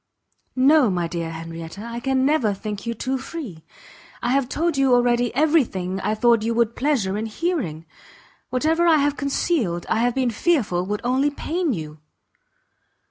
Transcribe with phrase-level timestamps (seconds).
[0.55, 3.63] "No, my dear Henrietta, I can never think you too free;
[4.23, 7.85] I have told you already every thing I thought you would have pleasure in hearing;
[8.49, 11.99] whatever I have concealed, I have been fearful would only pain you."